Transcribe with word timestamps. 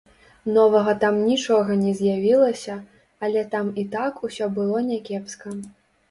Новага 0.53 0.93
там 1.01 1.17
нічога 1.31 1.75
не 1.81 1.91
з'явілася, 1.99 2.77
але 3.27 3.43
там 3.53 3.69
і 3.81 3.83
так 3.95 4.23
усё 4.29 4.47
было 4.57 4.77
някепска. 4.89 5.53